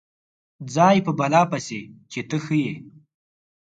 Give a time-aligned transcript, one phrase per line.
[0.75, 2.73] ځای په بلا پسې چې ته ښه یې.